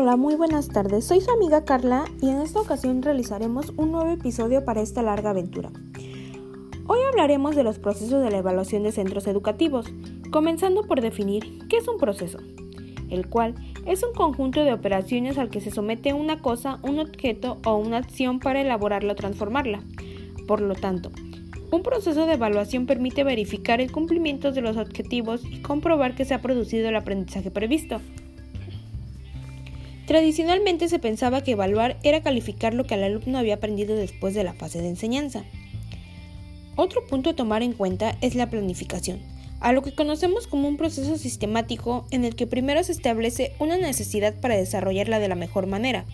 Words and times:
Hola, 0.00 0.14
muy 0.14 0.36
buenas 0.36 0.68
tardes. 0.68 1.06
Soy 1.06 1.20
su 1.20 1.32
amiga 1.32 1.64
Carla 1.64 2.04
y 2.22 2.28
en 2.28 2.40
esta 2.40 2.60
ocasión 2.60 3.02
realizaremos 3.02 3.72
un 3.76 3.90
nuevo 3.90 4.08
episodio 4.12 4.64
para 4.64 4.80
esta 4.80 5.02
larga 5.02 5.30
aventura. 5.30 5.72
Hoy 6.86 7.00
hablaremos 7.10 7.56
de 7.56 7.64
los 7.64 7.80
procesos 7.80 8.22
de 8.22 8.30
la 8.30 8.38
evaluación 8.38 8.84
de 8.84 8.92
centros 8.92 9.26
educativos, 9.26 9.86
comenzando 10.30 10.84
por 10.84 11.00
definir 11.00 11.66
qué 11.68 11.78
es 11.78 11.88
un 11.88 11.98
proceso, 11.98 12.38
el 13.10 13.28
cual 13.28 13.56
es 13.86 14.04
un 14.04 14.12
conjunto 14.14 14.62
de 14.62 14.72
operaciones 14.72 15.36
al 15.36 15.50
que 15.50 15.60
se 15.60 15.72
somete 15.72 16.12
una 16.12 16.40
cosa, 16.42 16.78
un 16.84 17.00
objeto 17.00 17.58
o 17.66 17.74
una 17.74 17.96
acción 17.96 18.38
para 18.38 18.60
elaborarla 18.60 19.14
o 19.14 19.16
transformarla. 19.16 19.82
Por 20.46 20.60
lo 20.60 20.76
tanto, 20.76 21.10
un 21.72 21.82
proceso 21.82 22.24
de 22.24 22.34
evaluación 22.34 22.86
permite 22.86 23.24
verificar 23.24 23.80
el 23.80 23.90
cumplimiento 23.90 24.52
de 24.52 24.60
los 24.60 24.76
objetivos 24.76 25.42
y 25.44 25.60
comprobar 25.60 26.14
que 26.14 26.24
se 26.24 26.34
ha 26.34 26.40
producido 26.40 26.88
el 26.88 26.94
aprendizaje 26.94 27.50
previsto. 27.50 28.00
Tradicionalmente 30.08 30.88
se 30.88 30.98
pensaba 30.98 31.44
que 31.44 31.50
evaluar 31.50 31.98
era 32.02 32.22
calificar 32.22 32.72
lo 32.72 32.86
que 32.86 32.94
el 32.94 33.02
alumno 33.02 33.36
había 33.36 33.56
aprendido 33.56 33.94
después 33.94 34.32
de 34.32 34.42
la 34.42 34.54
fase 34.54 34.80
de 34.80 34.88
enseñanza. 34.88 35.44
Otro 36.76 37.06
punto 37.06 37.28
a 37.28 37.36
tomar 37.36 37.62
en 37.62 37.74
cuenta 37.74 38.16
es 38.22 38.34
la 38.34 38.48
planificación, 38.48 39.20
a 39.60 39.74
lo 39.74 39.82
que 39.82 39.94
conocemos 39.94 40.46
como 40.46 40.66
un 40.66 40.78
proceso 40.78 41.18
sistemático 41.18 42.06
en 42.10 42.24
el 42.24 42.36
que 42.36 42.46
primero 42.46 42.82
se 42.82 42.92
establece 42.92 43.52
una 43.58 43.76
necesidad 43.76 44.34
para 44.40 44.56
desarrollarla 44.56 45.18
de 45.18 45.28
la 45.28 45.34
mejor 45.34 45.66
manera, 45.66 46.06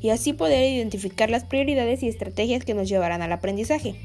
y 0.00 0.10
así 0.10 0.32
poder 0.32 0.72
identificar 0.72 1.28
las 1.28 1.42
prioridades 1.42 2.04
y 2.04 2.08
estrategias 2.08 2.64
que 2.64 2.74
nos 2.74 2.88
llevarán 2.88 3.20
al 3.20 3.32
aprendizaje. 3.32 3.96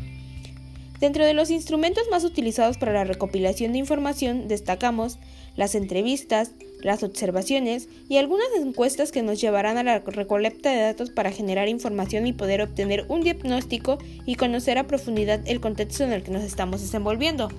Dentro 1.00 1.24
de 1.24 1.36
los 1.36 1.52
instrumentos 1.52 2.06
más 2.10 2.24
utilizados 2.24 2.80
para 2.80 2.94
la 2.94 3.04
recopilación 3.04 3.74
de 3.74 3.78
información 3.78 4.48
destacamos 4.48 5.20
las 5.56 5.76
entrevistas, 5.76 6.52
las 6.82 7.04
observaciones 7.04 7.90
y 8.08 8.18
algunas 8.18 8.48
encuestas 8.60 9.12
que 9.12 9.22
nos 9.22 9.40
llevarán 9.42 9.78
a 9.78 9.84
la 9.84 10.00
recolecta 10.00 10.72
de 10.72 10.82
datos 10.82 11.10
para 11.10 11.32
generar 11.32 11.68
información 11.68 12.28
y 12.28 12.34
poder 12.34 12.62
obtener 12.62 13.06
un 13.10 13.22
diagnóstico 13.22 13.98
y 14.26 14.36
conocer 14.36 14.78
a 14.78 14.88
profundidad 14.88 15.42
el 15.46 15.60
contexto 15.60 16.04
en 16.04 16.14
el 16.14 16.24
que 16.24 16.32
nos 16.32 16.44
estamos 16.44 16.82
desenvolviendo. 16.82 17.50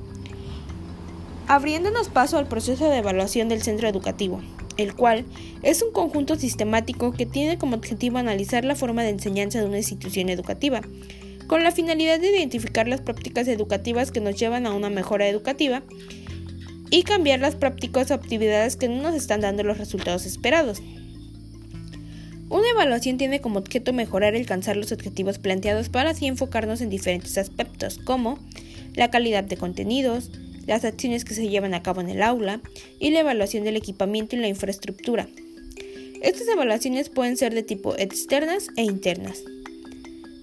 Abriéndonos 1.47 2.09
paso 2.09 2.39
al 2.39 2.47
proceso 2.47 2.89
de 2.89 2.99
evaluación 2.99 3.49
del 3.49 3.63
centro 3.63 3.89
educativo, 3.89 4.41
el 4.77 4.95
cual 4.95 5.25
es 5.63 5.83
un 5.83 5.93
conjunto 5.93 6.37
sistemático 6.37 7.13
que 7.13 7.27
tiene 7.27 7.59
como 7.59 7.77
objetivo 7.77 8.19
analizar 8.19 8.65
la 8.65 8.77
forma 8.77 9.03
de 9.03 9.11
enseñanza 9.11 9.59
de 9.59 9.67
una 9.67 9.79
institución 9.79 10.29
educativa, 10.29 10.83
con 11.49 11.65
la 11.65 11.73
finalidad 11.73 12.21
de 12.21 12.31
identificar 12.31 12.87
las 12.87 13.01
prácticas 13.01 13.49
educativas 13.49 14.13
que 14.13 14.21
nos 14.21 14.37
llevan 14.37 14.67
a 14.67 14.73
una 14.73 14.89
mejora 14.89 15.27
educativa 15.27 15.83
y 16.91 17.03
cambiar 17.05 17.41
las 17.41 17.55
prácticas 17.55 18.11
o 18.11 18.15
actividades 18.15 18.77
que 18.77 18.89
no 18.89 19.03
nos 19.03 19.15
están 19.15 19.41
dando 19.41 19.63
los 19.63 19.79
resultados 19.79 20.27
esperados. 20.27 20.83
Una 22.49 22.69
evaluación 22.71 23.17
tiene 23.17 23.41
como 23.41 23.61
objeto 23.61 23.93
mejorar 23.93 24.35
y 24.35 24.39
alcanzar 24.39 24.77
los 24.77 24.91
objetivos 24.91 25.39
planteados 25.39 25.89
para 25.89 26.11
así 26.11 26.27
enfocarnos 26.27 26.81
en 26.81 26.91
diferentes 26.91 27.39
aspectos 27.39 27.99
como 27.99 28.39
la 28.95 29.11
calidad 29.11 29.45
de 29.45 29.57
contenidos, 29.57 30.31
las 30.67 30.85
acciones 30.85 31.25
que 31.25 31.35
se 31.35 31.49
llevan 31.49 31.75
a 31.75 31.83
cabo 31.83 32.01
en 32.01 32.11
el 32.11 32.23
aula 32.23 32.61
y 32.99 33.11
la 33.11 33.21
evaluación 33.21 33.63
del 33.63 33.77
equipamiento 33.77 34.35
y 34.35 34.41
la 34.41 34.49
infraestructura. 34.49 35.29
Estas 36.23 36.49
evaluaciones 36.49 37.09
pueden 37.09 37.37
ser 37.37 37.55
de 37.55 37.63
tipo 37.63 37.97
externas 37.97 38.67
e 38.77 38.83
internas 38.83 39.45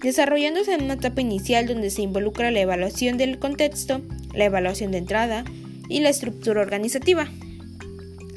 desarrollándose 0.00 0.74
en 0.74 0.84
una 0.84 0.94
etapa 0.94 1.20
inicial 1.20 1.66
donde 1.66 1.90
se 1.90 2.02
involucra 2.02 2.50
la 2.50 2.60
evaluación 2.60 3.18
del 3.18 3.38
contexto, 3.38 4.00
la 4.32 4.44
evaluación 4.44 4.92
de 4.92 4.98
entrada 4.98 5.44
y 5.88 6.00
la 6.00 6.08
estructura 6.10 6.60
organizativa. 6.60 7.28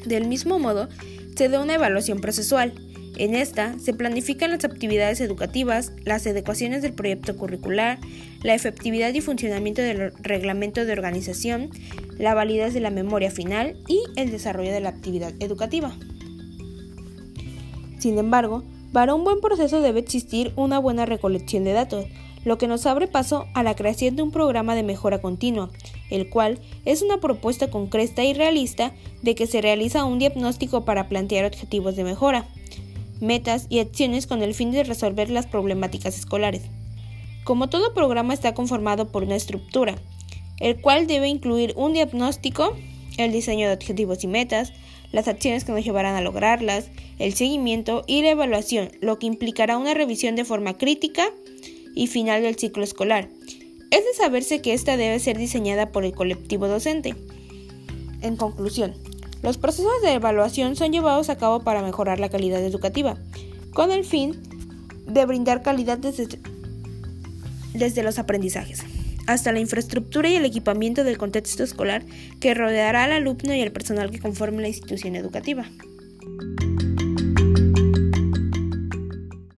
Del 0.04 0.26
mismo 0.26 0.58
modo, 0.58 0.88
se 1.36 1.48
da 1.48 1.60
una 1.60 1.74
evaluación 1.74 2.20
procesual. 2.20 2.74
En 3.16 3.34
esta 3.34 3.78
se 3.78 3.92
planifican 3.92 4.50
las 4.50 4.64
actividades 4.64 5.20
educativas, 5.20 5.92
las 6.04 6.26
adecuaciones 6.26 6.82
del 6.82 6.94
proyecto 6.94 7.36
curricular, 7.36 7.98
la 8.42 8.54
efectividad 8.54 9.12
y 9.12 9.20
funcionamiento 9.20 9.82
del 9.82 10.12
reglamento 10.20 10.84
de 10.84 10.92
organización, 10.92 11.70
la 12.18 12.34
validez 12.34 12.74
de 12.74 12.80
la 12.80 12.90
memoria 12.90 13.30
final 13.30 13.76
y 13.86 14.00
el 14.16 14.30
desarrollo 14.30 14.72
de 14.72 14.80
la 14.80 14.88
actividad 14.88 15.32
educativa. 15.40 15.94
Sin 17.98 18.18
embargo, 18.18 18.64
para 18.92 19.14
un 19.14 19.24
buen 19.24 19.40
proceso 19.40 19.80
debe 19.80 20.00
existir 20.00 20.52
una 20.56 20.78
buena 20.78 21.06
recolección 21.06 21.64
de 21.64 21.72
datos, 21.72 22.06
lo 22.44 22.58
que 22.58 22.66
nos 22.66 22.86
abre 22.86 23.06
paso 23.06 23.46
a 23.54 23.62
la 23.62 23.76
creación 23.76 24.16
de 24.16 24.22
un 24.22 24.30
programa 24.30 24.74
de 24.74 24.82
mejora 24.82 25.20
continua, 25.20 25.70
el 26.10 26.28
cual 26.28 26.58
es 26.84 27.02
una 27.02 27.18
propuesta 27.18 27.70
concreta 27.70 28.24
y 28.24 28.34
realista 28.34 28.92
de 29.22 29.34
que 29.34 29.46
se 29.46 29.60
realiza 29.60 30.04
un 30.04 30.18
diagnóstico 30.18 30.84
para 30.84 31.08
plantear 31.08 31.44
objetivos 31.44 31.96
de 31.96 32.04
mejora, 32.04 32.46
metas 33.20 33.66
y 33.68 33.78
acciones 33.78 34.26
con 34.26 34.42
el 34.42 34.54
fin 34.54 34.72
de 34.72 34.84
resolver 34.84 35.30
las 35.30 35.46
problemáticas 35.46 36.18
escolares. 36.18 36.62
Como 37.44 37.68
todo 37.68 37.94
programa 37.94 38.34
está 38.34 38.54
conformado 38.54 39.08
por 39.08 39.24
una 39.24 39.36
estructura, 39.36 39.96
el 40.58 40.80
cual 40.80 41.06
debe 41.06 41.28
incluir 41.28 41.72
un 41.76 41.92
diagnóstico, 41.92 42.76
el 43.18 43.32
diseño 43.32 43.68
de 43.68 43.74
objetivos 43.74 44.24
y 44.24 44.26
metas, 44.26 44.72
las 45.12 45.28
acciones 45.28 45.64
que 45.64 45.72
nos 45.72 45.84
llevarán 45.84 46.16
a 46.16 46.20
lograrlas, 46.20 46.88
el 47.18 47.34
seguimiento 47.34 48.02
y 48.06 48.22
la 48.22 48.30
evaluación, 48.30 48.90
lo 49.00 49.18
que 49.18 49.26
implicará 49.26 49.76
una 49.76 49.94
revisión 49.94 50.36
de 50.36 50.44
forma 50.44 50.78
crítica 50.78 51.30
y 51.94 52.06
final 52.06 52.42
del 52.42 52.56
ciclo 52.56 52.84
escolar. 52.84 53.28
Es 53.90 54.04
de 54.04 54.14
saberse 54.16 54.62
que 54.62 54.72
esta 54.72 54.96
debe 54.96 55.18
ser 55.18 55.38
diseñada 55.38 55.92
por 55.92 56.04
el 56.04 56.12
colectivo 56.12 56.68
docente. 56.68 57.14
En 58.20 58.36
conclusión, 58.36 58.94
los 59.42 59.58
procesos 59.58 60.00
de 60.02 60.14
evaluación 60.14 60.76
son 60.76 60.92
llevados 60.92 61.28
a 61.28 61.36
cabo 61.36 61.60
para 61.60 61.82
mejorar 61.82 62.20
la 62.20 62.28
calidad 62.28 62.64
educativa, 62.64 63.18
con 63.72 63.90
el 63.90 64.04
fin 64.04 64.36
de 65.06 65.26
brindar 65.26 65.62
calidad 65.62 65.98
desde, 65.98 66.28
desde 67.74 68.02
los 68.02 68.18
aprendizajes 68.18 68.84
hasta 69.26 69.52
la 69.52 69.60
infraestructura 69.60 70.28
y 70.28 70.36
el 70.36 70.44
equipamiento 70.44 71.04
del 71.04 71.18
contexto 71.18 71.62
escolar 71.62 72.04
que 72.40 72.54
rodeará 72.54 73.04
al 73.04 73.12
alumno 73.12 73.54
y 73.54 73.60
al 73.60 73.72
personal 73.72 74.10
que 74.10 74.18
conforme 74.18 74.62
la 74.62 74.68
institución 74.68 75.16
educativa. 75.16 75.66